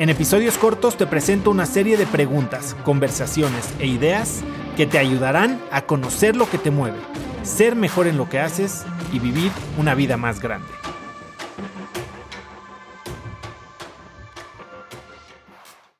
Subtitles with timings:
[0.00, 4.40] En episodios cortos te presento una serie de preguntas, conversaciones e ideas
[4.74, 6.96] que te ayudarán a conocer lo que te mueve,
[7.42, 10.70] ser mejor en lo que haces y vivir una vida más grande.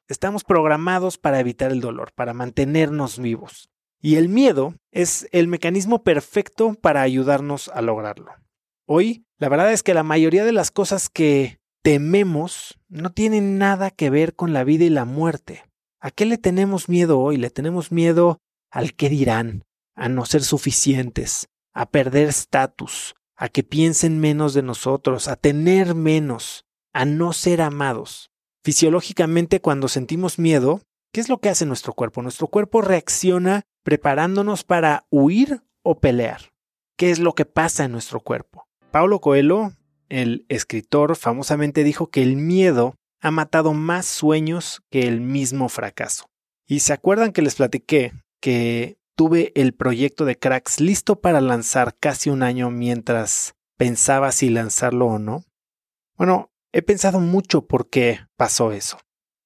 [0.09, 3.69] Estamos programados para evitar el dolor, para mantenernos vivos.
[4.01, 8.33] Y el miedo es el mecanismo perfecto para ayudarnos a lograrlo.
[8.87, 13.91] Hoy, la verdad es que la mayoría de las cosas que tememos no tiene nada
[13.91, 15.65] que ver con la vida y la muerte.
[16.01, 17.37] ¿A qué le tenemos miedo hoy?
[17.37, 18.39] Le tenemos miedo
[18.71, 24.63] al qué dirán, a no ser suficientes, a perder estatus, a que piensen menos de
[24.63, 28.31] nosotros, a tener menos, a no ser amados.
[28.63, 32.23] Fisiológicamente, cuando sentimos miedo, ¿qué es lo que hace nuestro cuerpo?
[32.23, 36.53] Nuestro cuerpo reacciona preparándonos para huir o pelear.
[36.97, 38.67] ¿Qué es lo que pasa en nuestro cuerpo?
[38.91, 39.73] Paulo Coelho
[40.11, 46.27] el escritor famosamente dijo que el miedo ha matado más sueños que el mismo fracaso.
[46.67, 51.97] Y se acuerdan que les platiqué que tuve el proyecto de Cracks listo para lanzar
[51.99, 55.45] casi un año mientras pensaba si lanzarlo o no.
[56.17, 58.99] Bueno, he pensado mucho por qué pasó eso.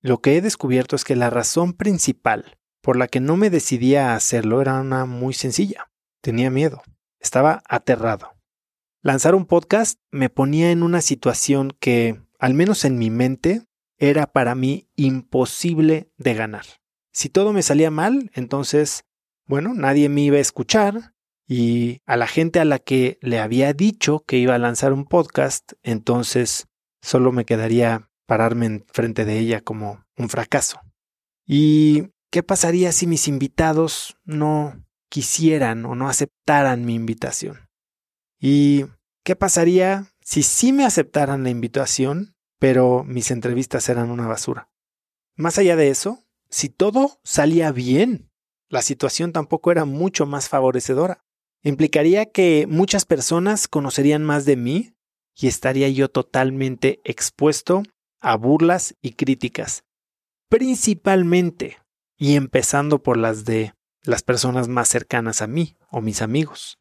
[0.02, 4.10] Lo que he descubierto es que la razón principal por la que no me decidía
[4.10, 5.90] a hacerlo era una muy sencilla.
[6.20, 6.82] Tenía miedo.
[7.18, 8.33] Estaba aterrado.
[9.04, 13.66] Lanzar un podcast me ponía en una situación que, al menos en mi mente,
[13.98, 16.64] era para mí imposible de ganar.
[17.12, 19.04] Si todo me salía mal, entonces,
[19.44, 21.12] bueno, nadie me iba a escuchar
[21.46, 25.04] y a la gente a la que le había dicho que iba a lanzar un
[25.04, 26.68] podcast, entonces
[27.02, 30.80] solo me quedaría pararme en frente de ella como un fracaso.
[31.46, 37.63] ¿Y qué pasaría si mis invitados no quisieran o no aceptaran mi invitación?
[38.46, 38.84] ¿Y
[39.22, 44.68] qué pasaría si sí me aceptaran la invitación, pero mis entrevistas eran una basura?
[45.34, 48.30] Más allá de eso, si todo salía bien,
[48.68, 51.24] la situación tampoco era mucho más favorecedora.
[51.62, 54.94] Implicaría que muchas personas conocerían más de mí
[55.34, 57.82] y estaría yo totalmente expuesto
[58.20, 59.84] a burlas y críticas,
[60.50, 61.78] principalmente
[62.18, 63.72] y empezando por las de
[64.02, 66.78] las personas más cercanas a mí o mis amigos.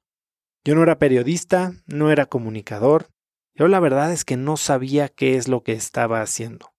[0.65, 3.09] Yo no era periodista, no era comunicador.
[3.53, 6.73] Yo la verdad es que no sabía qué es lo que estaba haciendo.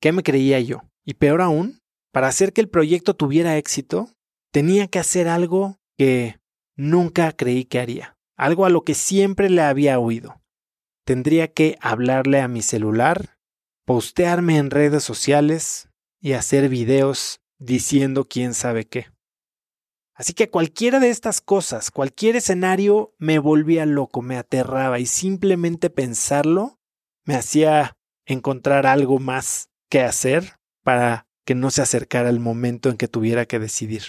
[0.00, 0.82] ¿Qué me creía yo?
[1.04, 1.80] Y peor aún,
[2.12, 4.10] para hacer que el proyecto tuviera éxito,
[4.52, 6.38] tenía que hacer algo que
[6.76, 10.42] nunca creí que haría, algo a lo que siempre le había oído.
[11.04, 13.38] Tendría que hablarle a mi celular,
[13.86, 15.88] postearme en redes sociales
[16.20, 19.06] y hacer videos diciendo quién sabe qué.
[20.16, 25.90] Así que cualquiera de estas cosas, cualquier escenario me volvía loco, me aterraba y simplemente
[25.90, 26.80] pensarlo
[27.26, 32.96] me hacía encontrar algo más que hacer para que no se acercara el momento en
[32.96, 34.04] que tuviera que decidir.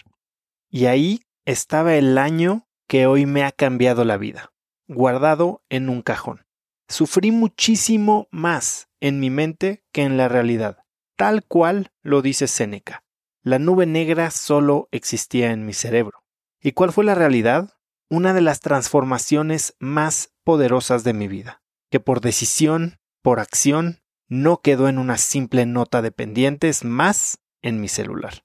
[0.70, 4.54] Y ahí estaba el año que hoy me ha cambiado la vida,
[4.88, 6.46] guardado en un cajón.
[6.88, 10.78] Sufrí muchísimo más en mi mente que en la realidad,
[11.18, 13.04] tal cual lo dice Séneca.
[13.48, 16.26] La nube negra solo existía en mi cerebro.
[16.62, 17.78] ¿Y cuál fue la realidad?
[18.10, 24.60] Una de las transformaciones más poderosas de mi vida, que por decisión, por acción, no
[24.60, 28.44] quedó en una simple nota de pendientes más en mi celular.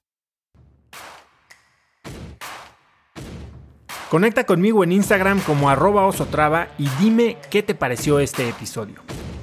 [4.09, 9.02] Conecta conmigo en Instagram como arroba osotrava y dime qué te pareció este episodio.